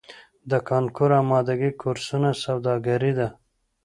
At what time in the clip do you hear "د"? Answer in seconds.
0.49-0.51